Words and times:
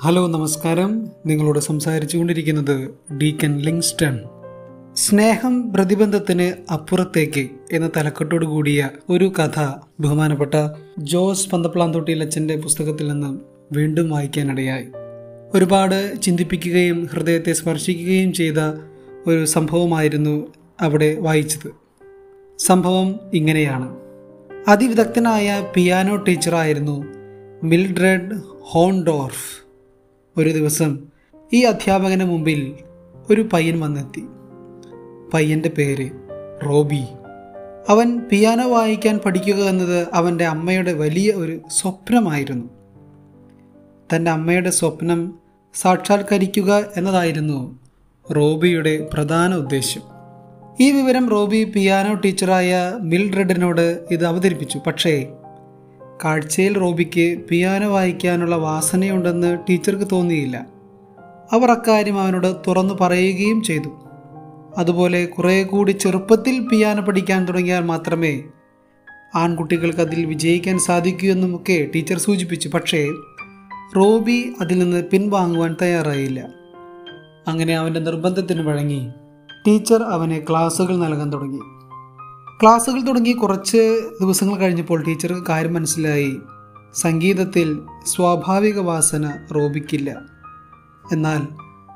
Hello 0.00 0.26
നമസ്കാരം. 0.26 1.08
നിങ്ങളോട് 1.26 1.58
സംസാരിച്ചു 1.58 2.18
കൊണ്ടിരിക്കുന്നത് 2.18 2.94
ഡീക്കൻ 3.14 3.58
ലിങ്സ്റ്റൺ. 3.58 4.18
സ്നേഹം 4.94 5.72
പ്രതിബന്ധത്തിന് 5.72 6.72
അപ്പുറത്തേക്ക് 6.72 7.48
എന്ന 7.72 7.90
തലക്കെട്ടോട് 7.96 8.44
കൂടിയ 8.44 8.90
ഒരു 9.10 9.24
കഥ 9.24 9.72
ബഹുമാനപ്പെട്ട 10.00 10.54
ജോസ് 10.98 11.50
പന്തപ്ലാന്തൊട്ടിയിലച്ചന്റെ 11.50 12.56
പുസ്തകത്തിൽ 12.56 13.08
നിന്ന് 13.08 13.38
വീണ്ടും 13.72 14.10
വായിക്കാനിടയായി. 14.10 14.84
ഒരുപാട് 15.54 16.22
ചിന്തിപ്പിക്കുകയും 16.22 17.06
ഹൃദയത്തെ 17.06 17.52
സ്പർശിക്കുകയും 17.52 18.32
ചെയ്ത 18.32 18.58
ഒരു 19.26 19.44
സംഭവമായിരുന്നു 19.44 20.46
അവിടെ 20.80 21.16
വായിച്ചത്. 21.20 21.70
സംഭവം 22.58 23.20
ഇങ്ങനെയാണ്. 23.34 23.96
അതിവിദഗ്ധനായ 24.68 25.66
പിയാനോ 25.74 26.16
ടീച്ചറായിരുന്നു 26.16 27.04
മിൽഡ്രഡ് 27.62 28.32
ഹോൺഡോർഫ് 28.60 29.65
ഒരു 30.36 30.50
ദിവസം 30.50 30.98
ഈ 31.52 31.62
അധ്യാപകന് 31.62 32.24
മുമ്പിൽ 32.24 32.74
ഒരു 33.30 33.48
പയ്യൻ 33.52 33.80
വന്നെത്തി. 33.80 34.24
പയ്യന്റെ 35.34 35.68
പേര് 35.68 36.10
റോബി. 36.66 37.04
അവൻ 37.88 38.20
പിയാനോ 38.20 38.70
വായിക്കാൻ 38.70 39.18
പഠിക്കുക 39.18 39.54
എന്നത് 39.54 40.06
അവന്റെ 40.12 40.44
അമ്മയുടെ 40.44 40.92
വലിയ 40.92 41.32
ഒരു 41.32 41.60
സ്വപ്നമായിരുന്നു. 41.70 42.64
തന്റെ 44.14 44.30
അമ്മയുടെ 44.30 44.70
സ്വപ്നം 44.70 45.34
സാക്ഷാത്കരിക്കുക 45.74 46.84
എന്നതായിരുന്നു 46.96 47.78
റോബിയുടെ 48.36 49.08
പ്രധാന 49.12 49.54
ഉദ്ദേശ്യം. 49.54 50.02
ഈ 50.80 50.90
വിവരം 50.90 51.28
റോബി 51.28 51.64
പിയാനോ 51.64 52.14
ടീച്ചറായ 52.14 52.98
മിൽഡ്രെഡിനോട് 53.00 54.06
ഇത് 54.10 54.26
അവതരിപ്പിച്ചു. 54.26 54.80
പക്ഷേ 54.86 55.28
കാഴ്ചയിൽ 56.24 56.78
റോബിക്ക് 56.78 57.40
പിയാനോ 57.48 57.88
വായിക്കാനുള്ള 57.88 58.56
വാസനയുണ്ടെന്ന് 58.56 59.58
ടീച്ചർക്ക് 59.70 60.10
തോന്നിയില്ല. 60.12 60.66
അവർ 61.52 61.70
അക്കാര്യം 61.70 62.20
അവനോട് 62.20 62.56
തുറന്നു 62.66 62.94
പറയുകയും 63.00 63.62
ചെയ്തു. 63.62 63.88
അതുപോലെ 64.78 65.24
കുറേ 65.24 65.62
കൂടി 65.62 65.92
ചെറുപ്പത്തിൽ 65.92 66.68
പിയാനോ 66.68 67.02
പഠിക്കാൻ 67.02 67.44
തുടങ്ങിയാൽ 67.44 67.80
മാത്രമേ 67.80 68.42
ആൺകുട്ടികൾക്ക് 69.34 69.98
അതിൽ 69.98 70.24
വിജയിക്കാൻ 70.24 70.78
സാധിക്കൂ 70.78 71.28
എന്നുമൊക്കെ 71.28 71.90
ടീച്ചർ 71.94 72.18
സൂചിപ്പിച്ചു. 72.18 72.68
പക്ഷേ 72.68 73.08
റോബി 73.96 74.52
അതിൽ 74.60 74.78
നിന്ന് 74.78 75.04
പിൻവാങ്ങുവാൻ 75.04 75.76
തയ്യാറായില്ല. 75.82 76.48
അങ്ങനെ 77.48 77.76
അവന്റെ 77.76 78.00
നിർബന്ധത്തിന് 78.00 78.60
വഴങ്ങി 78.60 79.08
ടീച്ചർ 79.66 80.02
അവനെ 80.02 80.44
ക്ലാസ്സുകൾ 80.50 80.96
നൽകാൻ 80.96 81.32
തുടങ്ങി. 81.32 81.60
ക്ലാസ്സുകൾ 82.62 83.00
തുടങ്ങി 83.00 83.32
കുറച്ച് 83.32 84.00
ദിവസങ്ങൾ 84.20 84.56
കഴിഞ്ഞപ്പോൾ 84.56 85.02
ടീച്ചർക്ക് 85.02 85.46
കാര്യം 85.46 85.74
മനസ്സിലായി. 85.74 86.40
സംഗീതത്തിൽ 86.94 87.80
സ്വാഭാവിക 88.06 88.80
വാസന 88.80 89.32
റോബിക്കില്ല. 89.54 90.20
എന്നാൽ 91.12 91.48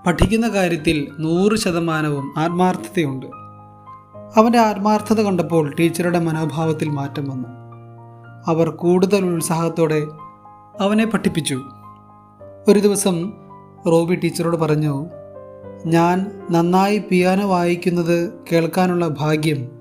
പഠിക്കുന്ന 0.06 0.48
കാര്യത്തിൽ 0.48 1.08
നൂറ് 1.18 1.56
ശതമാനവും 1.56 2.32
ആത്മാർത്ഥതയുണ്ട്. 2.38 3.26
അവന്റെ 4.36 4.58
ആത്മാർത്ഥത 4.58 5.20
കണ്ടപ്പോൾ 5.20 5.74
ടീച്ചറുടെ 5.80 6.18
മനോഭാവത്തിൽ 6.18 6.88
മാറ്റം 6.88 7.30
വന്നു. 7.30 7.48
അവർ 8.46 8.70
കൂടുതൽ 8.70 9.24
ഉത്സാഹത്തോടെ 9.24 10.06
അവനെ 10.80 11.06
പഠിപ്പിച്ചു. 11.06 11.62
ഒരു 12.68 12.78
ദിവസം 12.78 13.32
റോബി 13.86 14.14
ടീച്ചറോട് 14.14 14.56
പറഞ്ഞു 14.56 15.06
ഞാൻ 15.86 16.42
നന്നായി 16.50 16.98
പിയാനോ 16.98 17.48
വായിക്കുന്നത് 17.48 18.32
കേൾക്കാനുള്ള 18.52 19.08
ഭാഗ്യം 19.08 19.79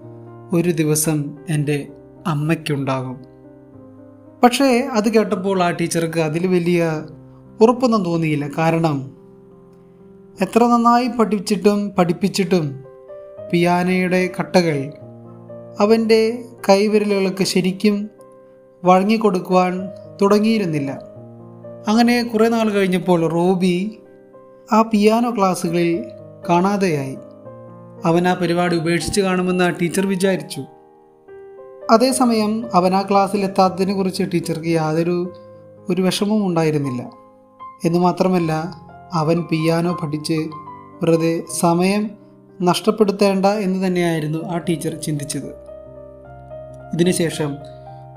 ഒരു 0.54 0.70
ദിവസം 0.70 1.38
എന്റെ 1.50 1.88
അമ്മയ്ക്കുണ്ടാകും. 2.28 3.20
പക്ഷേ 4.44 4.90
അത് 4.94 5.14
കേട്ടപ്പോൾ 5.14 5.64
ആ 5.64 5.72
ടീച്ചർക്ക് 5.72 6.20
അതിൽ 6.20 6.48
വലിയ 6.48 6.92
ഉറപ്പൊന്നും 7.62 8.06
തോന്നിയില്ല. 8.06 8.50
കാരണം 8.58 9.12
എത്ര 10.42 10.68
നന്നായി 10.68 11.08
പഠിച്ചിട്ടും 11.08 11.90
പഠിപ്പിച്ചിട്ടും 11.90 12.84
പിയാനയുടെ 13.52 14.30
കട്ടകൾ 14.40 14.94
അവന്റെ 15.80 16.46
കൈവിരലുകൾക്ക് 16.70 17.44
ശരിക്കും 17.44 18.10
വഴങ്ങിക്കൊടുക്കുവാൻ 18.84 19.90
തുടങ്ങിയിരുന്നില്ല. 20.22 21.00
അങ്ങനെ 21.88 22.24
കുറേ 22.24 22.50
നാൾ 22.50 22.70
കഴിഞ്ഞപ്പോൾ 22.70 23.28
റോബി 23.28 24.00
ആ 24.72 24.82
പിയാനോ 24.82 25.36
ക്ലാസ്സുകളിൽ 25.38 26.06
കാണാതെയായി. 26.50 27.18
അവൻ 28.06 28.28
ആ 28.28 28.34
പരിപാടി 28.34 28.78
ഉപേക്ഷിച്ച് 28.78 29.22
കാണുമെന്ന് 29.22 29.74
ടീച്ചർ 29.82 30.08
വിചാരിച്ചു. 30.08 30.66
അതേസമയം 31.92 32.70
അവൻ 32.74 32.96
ആ 32.96 33.02
ക്ലാസ്സിൽ 33.02 33.44
എത്താത്തതിനെ 33.44 33.94
കുറിച്ച് 33.94 34.24
ടീച്ചർക്ക് 34.34 34.68
യാതൊരു 34.68 35.34
ഒരു 35.90 36.02
വിഷമവും 36.02 36.48
ഉണ്ടായിരുന്നില്ല. 36.48 37.12
എന്ന് 37.86 38.00
മാത്രമല്ല 38.00 38.52
അവൻ 39.14 39.42
പിയാനോ 39.42 39.98
പഠിച്ച് 40.02 40.50
വെറുതെ 41.02 41.44
സമയം 41.60 42.12
നഷ്ടപ്പെടുത്തേണ്ട 42.62 43.46
എന്ന് 43.46 43.88
തന്നെയായിരുന്നു 43.88 44.46
ആ 44.46 44.58
ടീച്ചർ 44.58 44.96
ചിന്തിച്ചത്. 44.96 45.52
ഇതിനുശേഷം 46.94 47.56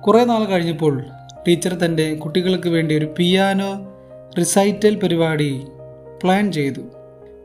കുറേ 0.06 0.24
നാൾ 0.24 0.44
കഴിഞ്ഞപ്പോൾ 0.44 1.04
ടീച്ചർ 1.48 1.74
തന്റെ 1.74 2.14
കുട്ടികൾക്ക് 2.14 2.68
വേണ്ടി 2.68 2.98
ഒരു 2.98 3.14
പിയാനോ 3.16 3.88
റിസൈറ്റൽ 4.38 4.94
പരിപാടി 4.94 5.66
പ്ലാൻ 6.22 6.52
ചെയ്തു. 6.52 6.80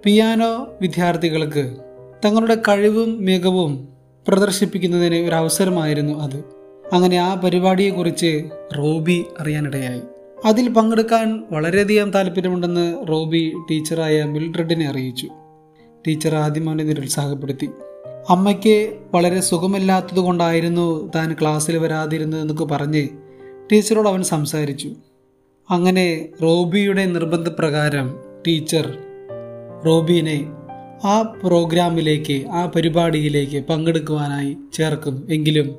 പിയാനോ 0.04 0.68
വിദ്യാർത്ഥികൾക്ക് 0.82 1.87
തങ്ങളുടെ 2.26 2.56
കഴിവും 2.56 3.26
മികവും 3.26 3.88
പ്രദർശിപ്പിക്കുന്നതിന് 4.28 5.16
ഒരു 5.16 5.36
അവസരമായിരുന്നു 5.36 6.20
അത്. 6.20 6.44
അങ്ങനെ 6.94 7.18
ആ 7.18 7.36
പരിപാടിയെക്കുറിച്ച് 7.36 8.44
റോബി 8.78 9.26
അറിയാനിടയായി. 9.40 10.02
അതിൽ 10.46 10.70
പങ്കെടുക്കാൻ 10.70 11.44
വളരെയധികം 11.52 12.12
താല്പര്യമുണ്ടെന്ന് 12.12 12.96
റോബി 13.10 13.54
ടീച്ചറായ 13.72 14.24
മിൽഡ്രഡിനെ 14.24 14.88
അറിയിച്ചു. 14.88 15.28
ടീച്ചർ 16.08 16.36
ആദ്യം 16.36 16.78
നിരുത്സാഹപ്പെടുത്തി. 16.78 17.70
അമ്മയ്ക്ക് 18.30 18.98
വളരെ 19.14 19.40
സുഖമില്ലാത്തത് 19.40 20.20
കൊണ്ടായിരുന്നു 20.20 21.12
താൻ 21.16 21.36
ക്ലാസ്സിൽ 21.42 21.78
വരാതിരുന്നതെന്നൊക്കെ 21.78 22.66
പറഞ്ഞ് 22.66 23.08
ടീച്ചറോട് 23.72 24.10
അവൻ 24.10 24.24
സംസാരിച്ചു. 24.24 24.92
അങ്ങനെ 25.70 26.30
റോബിയുടെ 26.44 27.06
നിർബന്ധപ്രകാരം 27.06 28.20
ടീച്ചർ 28.48 28.98
റോബിനെ 29.86 30.52
ആ 31.06 31.22
പ്രോഗ്രാമിലേക്ക് 31.22 32.48
ആ 32.48 32.66
പരിപാടിയിലേക്ക് 32.66 33.66
പങ്കെടുക്കുവാനായി 33.66 34.58
ചേർക്കും. 34.74 35.28
എങ്കിലും 35.30 35.76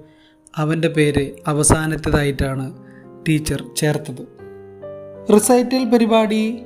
അവന്റെ 0.56 0.88
പേര് 0.88 1.30
അവസാനത്തേതായിട്ടാണ് 1.46 2.74
ടീച്ചർ 3.28 3.64
ചേർത്തത്. 3.76 4.26
റിസൈറ്റൽ 5.34 5.84
പരിപാടി 5.84 6.58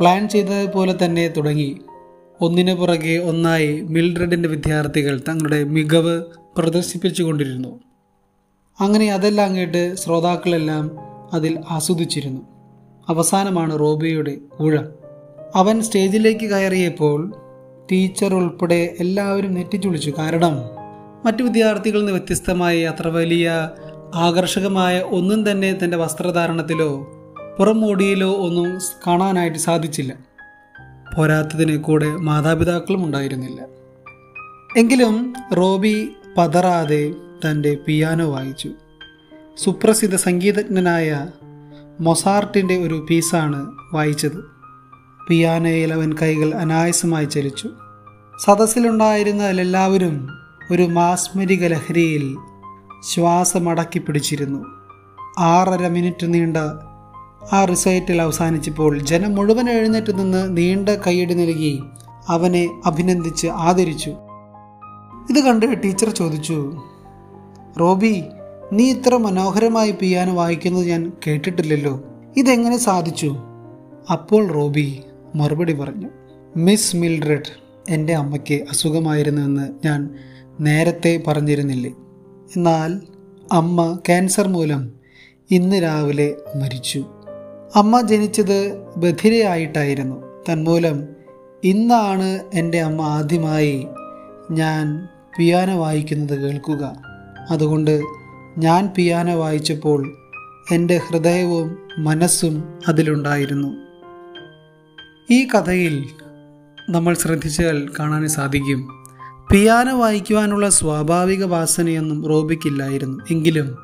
പ്ലാൻ 0.00 0.28
ചെയ്തതുപോലെ 0.28 0.94
തന്നെ 1.04 1.28
തുടങ്ങി. 1.28 1.78
ഒന്നിനു 2.40 2.74
പുറകെ 2.74 3.18
ഒന്നായി 3.18 3.80
മിൽഡ്രഡിന്റെ 3.80 4.48
വിദ്യാർത്ഥികൾ 4.48 5.20
തങ്ങളുടെ 5.28 5.64
മികവ് 5.64 6.24
പ്രദർശിപ്പിച്ചു 6.58 7.22
കൊണ്ടിരുന്നു. 7.22 7.80
അങ്ങനെ 8.80 9.12
അതെല്ലാം 9.12 9.56
കേട്ട് 9.56 9.94
ശ്രോതാക്കളെല്ലാം 9.94 10.90
അതിൽ 11.32 11.58
ആസ്വദിച്ചിരുന്നു. 11.70 12.40
അവസാനമാണ് 13.08 13.80
റോബിയുടെ 13.80 14.36
ഊഴം. 14.60 14.88
അവൻ 15.54 15.82
സ്റ്റേജിലേക്ക് 15.82 16.46
കയറിയപ്പോൾ 16.46 17.45
ടീച്ചർ 17.92 18.34
ഉൾപ്പെടെ 18.34 18.96
എല്ലാവരും 19.00 19.54
നെറ്റിച്ചുളിച്ചു 19.54 20.14
കാരണം 20.18 20.52
മറ്റു 21.26 21.42
വിദ്യാർത്ഥികളിൽ 21.42 21.98
നിന്ന് 21.98 22.12
വ്യത്യസ്തമായി 22.12 22.82
അത്ര 22.82 23.08
വലിയ 23.08 23.70
ആകർഷകമായ 24.14 25.00
ഒന്നും 25.00 25.50
തന്നെ 25.50 25.78
തന്റെ 25.84 25.96
വസ്ത്രധാരണത്തിലോ 25.96 27.12
പുറംമോടിയിലോ 27.58 28.32
ഒന്നും 28.32 28.78
കാണാനായിട്ട് 29.06 29.58
സാധിച്ചില്ല. 29.58 30.12
പോരാത്തതിന് 31.16 31.82
കൂടെ 31.82 32.08
മാതാപിതാക്കളും 32.08 33.04
ഉണ്ടായിരുന്നില്ല. 33.04 33.62
എങ്കിലും 34.76 35.34
റോബി 35.56 36.08
പതറാതെ 36.36 37.14
തന്റെ 37.44 37.76
പിയാനോ 37.86 38.30
വായിച്ചു. 38.30 38.70
സുപ്രസിദ്ധ 39.56 40.14
സംഗീതജ്ഞനായ 40.14 41.28
മൊസാർട്ടിന്റെ 42.00 42.76
ഒരു 42.76 43.06
പീസാണ് 43.10 43.72
വായിച്ചത്. 43.94 44.56
പിയാനോയിൽ 45.28 45.92
അവൻ 45.92 46.12
കൈകൾ 46.22 46.54
അനായാസമായി 46.54 47.24
ചലിച്ചു. 47.24 47.70
സദസ്സിലുണ്ടായിരുന്നതിലെല്ലാവരും 48.44 50.28
ഒരു 50.72 50.82
മാസ്മരിക 50.82 51.66
ലഹരിയിൽ 51.66 52.36
ശ്വാസമടക്കി 53.02 53.98
പിടിച്ചിരുന്നു. 53.98 54.64
ആറര 55.38 55.88
മിനിറ്റ് 55.88 56.34
നീണ്ട 56.34 56.56
ആ 57.52 57.64
റിസൈറ്റിൽ 57.64 58.22
അവസാനിച്ചപ്പോൾ 58.22 58.98
ജനം 58.98 59.34
മുഴുവൻ 59.34 59.70
എഴുന്നേറ്റ് 59.70 60.18
നിന്ന് 60.18 60.56
നീണ്ട 60.56 60.88
കൈയടി 60.88 61.34
നൽകി 61.34 61.82
അവനെ 62.28 62.80
അഭിനന്ദിച്ച് 62.86 63.46
ആദരിച്ചു. 63.46 64.10
ഇത് 65.30 65.40
കണ്ട് 65.44 65.82
ടീച്ചർ 65.84 66.08
ചോദിച്ചു 66.10 66.82
റോബി 67.80 68.24
നീ 68.72 68.90
ഇത്ര 68.90 69.16
മനോഹരമായി 69.16 69.90
പിയാനോ 69.90 70.34
വായിക്കുന്നത് 70.34 70.86
ഞാൻ 70.86 71.12
കേട്ടിട്ടില്ലല്ലോ. 71.26 72.00
ഇതെങ്ങനെ 72.36 72.76
സാധിച്ചു? 72.76 73.36
അപ്പോൾ 74.12 74.52
റോബി 74.52 75.02
മറുപടി 75.34 75.72
പറഞ്ഞു 75.72 76.08
മിസ് 76.56 76.96
മിൽഡ്രഡ് 76.96 77.65
എന്റെ 77.88 78.14
അമ്മയ്ക്ക് 78.14 78.54
അസുഖമായിരുന്നുവെന്ന് 78.54 79.86
ഞാൻ 79.86 80.10
നേരത്തെ 80.60 81.22
പറഞ്ഞിരുന്നില്ലേ. 81.26 81.90
എന്നാൽ 82.56 83.00
അമ്മ 83.52 83.98
ക്യാൻസർ 84.06 84.48
മൂലം 84.48 84.92
ഇന്ന് 85.50 85.82
രാവിലെ 85.82 86.34
മരിച്ചു. 86.56 87.06
അമ്മ 87.74 88.00
ജനിച്ചത് 88.00 88.78
ബധിരയായിട്ടായിരുന്നു. 88.96 90.44
തന്മൂലം 90.52 91.08
ഇന്നാണ് 91.64 92.40
എന്റെ 92.54 92.80
അമ്മ 92.80 93.02
ആദ്യമായി 93.02 93.86
ഞാൻ 94.50 95.08
പിയാനോ 95.38 95.78
വായിക്കുന്നത് 95.78 96.40
കേൾക്കുക. 96.40 97.02
അതുകൊണ്ട് 97.50 98.00
ഞാൻ 98.58 98.90
പിയാനോ 98.96 99.34
വായിച്ചപ്പോൾ 99.34 100.16
എന്റെ 100.72 101.00
ഹൃദയവും 101.08 101.78
മനസ്സും 101.98 102.80
അതിലുണ്ടായിരുന്നു. 102.88 103.76
ഈ 105.30 105.44
കഥയിൽ 105.44 106.04
നമ്മൾ 106.88 107.14
ശ്രദ്ധിച്ചാൽ 107.14 107.88
കാണാൻ 107.98 108.28
സാധിക്കും. 108.28 109.04
പിയാനോ 109.50 109.98
വായിക്കുവാനുള്ള 109.98 110.68
സ്വാഭാവിക 110.68 111.44
വാസനയൊന്നും 111.44 112.24
റോബിക്കില്ലായിരുന്നു. 112.24 113.24
എങ്കിലും 113.30 113.78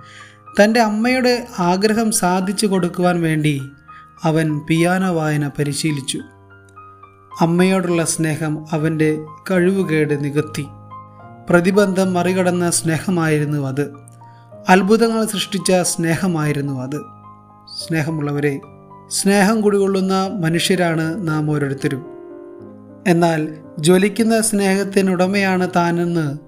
തന്റെ 0.62 0.81
അമ്മയുടെ 0.81 1.46
ആഗ്രഹം 1.58 2.12
സാധിച്ചു 2.12 2.66
കൊടുക്കുവാൻ 2.66 3.22
വേണ്ടി 3.22 3.62
അവൻ 4.22 4.60
പിയാനോ 4.69 5.12
വായന 5.12 5.49
പരിശീലിച്ചു. 5.49 6.20
അമ്മയോടുള്ള 7.40 8.04
സ്നേഹം 8.04 8.66
അവന്റെ 8.72 9.25
കഴിവുകേട് 9.50 10.25
നികത്തി. 10.25 10.66
പ്രതിബന്ധം 11.50 12.14
മറികടന്ന 12.14 12.70
സ്നേഹമായിരുന്നു 12.70 13.69
അത്. 13.69 13.93
അത്ഭുതങ്ങൾ 14.69 15.25
സൃഷ്ടിച്ച 15.25 15.72
സ്നേഹമായിരുന്നു 15.82 16.81
അത്. 16.81 17.00
സ്നേഹമുള്ളവരെ 17.87 18.60
സ്നേഹം 19.08 19.60
കുടികൊള്ളുന്ന 19.60 20.31
മനുഷ്യരാണ് 20.40 21.28
നാം 21.28 21.50
ഓരോരുത്തരും. 21.50 22.12
എന്നാൽ 23.06 23.49
ജ്വലിക്കുന്ന 23.78 24.40
സ്നേഹത്തിനുടമയാണ് 24.40 25.69
താനെന്ന് 25.76 26.38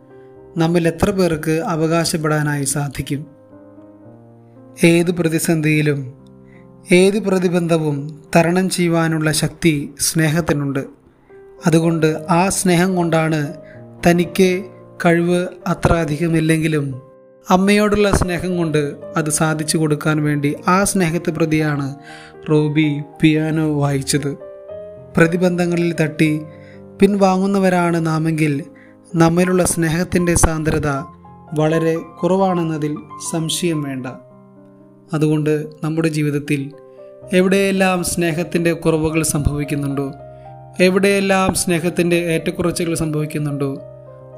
നമ്മിൽ 0.59 0.89
എത്ര 0.89 1.11
പേർക്ക് 1.11 1.51
അവകാശപ്പെടാനായി 1.51 2.65
സാധിക്കും? 2.65 3.27
ഏത് 4.85 5.11
പ്രതിസന്ധിയിലും 5.11 6.15
ഏത് 6.93 7.19
പ്രതിബന്ധവും 7.19 8.23
തരണം 8.37 8.71
ചെയ്യുവാനുള്ള 8.71 9.33
ശക്തി 9.33 9.95
സ്നേഹത്തിനുണ്ട്. 10.01 10.85
അതുകൊണ്ട് 11.67 12.27
ആ 12.31 12.49
സ്നേഹം 12.49 12.97
കൊണ്ടാണ് 12.97 13.55
തനിക്ക് 14.07 14.65
കഴിവ് 15.05 15.47
അത്ര 15.67 15.93
അധികമില്ലെങ്കിലും 15.93 17.03
അമ്മയോടുള്ള 17.51 18.11
സ്നേഹം 18.11 18.57
കൊണ്ട് 18.57 18.95
അത് 19.17 19.31
സാധിച്ചു 19.31 19.79
കൊടുക്കാൻ 19.79 20.23
വേണ്ടി 20.23 20.55
ആ 20.69 20.85
സ്നേഹത്തെ 20.85 21.31
പ്രതിയാണ് 21.31 21.95
റോബി 22.51 23.03
പിയാനോ 23.21 23.81
വായിച്ചത്. 23.81 24.37
പ്രതിബന്ധങ്ങളിൽ 25.17 25.95
തട്ടി 26.01 26.43
പിൻവാങ്ങുന്നവരാണ് 27.01 28.07
നാമെങ്കിൽ 28.07 28.65
നമ്മിലുള്ള 29.15 29.65
സ്നേഹത്തിന്റെ 29.65 30.35
സാന്ദ്രത 30.35 30.89
വളരെ 31.59 31.97
കുറവാണെന്നതിൽ 32.23 32.97
സംശയം 33.33 33.83
വേണ്ട. 33.83 34.07
അതുകൊണ്ട് 35.15 35.67
നമ്മുടെ 35.85 36.09
ജീവിതത്തിൽ 36.09 36.73
എവിടെയെല്ലാം 37.33 38.05
സ്നേഹത്തിന്റെ 38.05 38.73
കുറവുകൾ 38.73 39.23
സംഭവിക്കുന്നുണ്ടോ 39.23 40.13
എവിടെയെല്ലാം 40.81 41.55
സ്നേഹത്തിന്റെ 41.55 42.17
ഏറ്റക്കുറച്ചുകൾ 42.17 42.95
സംഭവിക്കുന്നുണ്ടോ 42.95 43.79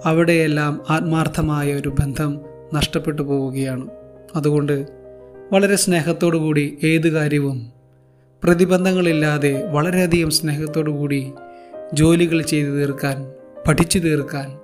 അവിടെയെല്ലാം 0.04 0.80
ആത്മാർത്ഥമായ 0.90 1.74
ഒരു 1.74 1.88
ബന്ധം 1.88 2.40
നഷ്ടപ്പെട്ടു 2.74 3.22
പോവുകയാണ്. 3.22 3.88
അതുകൊണ്ട് 4.36 4.86
വളരെ 5.52 5.76
സ്നേഹത്തോടു 5.76 6.36
കൂടി 6.36 6.78
ഏത് 6.84 7.08
കാര്യവും 7.12 7.75
പ്രതിബന്ധങ്ങളില്ലാതെ 8.42 9.68
വളരെയധികം 9.70 10.30
സ്നേഹത്തോടു 10.30 10.90
കൂടി 10.90 11.32
ജോലികൾ 11.94 12.42
ചെയ്തു 12.42 12.70
തീർക്കാൻ 12.70 13.32
പഠിച്ചു 13.66 13.98
തീർക്കാൻ 13.98 14.58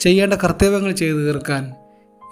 ചെയ്യേണ്ട 0.00 0.34
കർത്തവ്യങ്ങൾ 0.34 0.92
ചെയ്തു 0.92 1.16
തീർക്കാൻ 1.16 1.72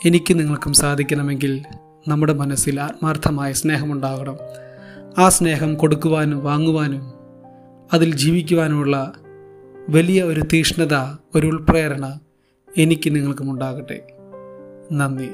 എനിക്ക് 0.07 0.39
നിങ്ങൾക്കും 0.39 0.73
സാധിക്കണമെങ്കിൽ 0.73 1.63
നമ്മുടെ 2.09 2.33
മനസ്സിൽ 2.33 2.81
ആത്മാർത്ഥമായ 2.81 3.53
സ്നേഹമുണ്ടാകണം. 3.53 4.37
ആ 5.19 5.29
സ്നേഹം 5.29 5.75
കൊടുക്കുവാനും 5.75 6.45
വാങ്ങുവാനും 6.45 7.13
അതിൽ 7.93 8.15
ജീവിക്കുവാനുമുള്ള 8.15 9.13
വലിയ 9.89 10.23
ഒരു 10.23 10.41
തീഷ്ണത 10.53 10.95
ഒരു 11.35 11.47
ഉൾപ്രേരണ 11.47 12.21
എനിക്ക് 12.79 13.15
നിങ്ങൾക്കും 13.15 13.51
ഉണ്ടാകട്ടെ. 13.51 14.01
നന്ദി. 14.93 15.31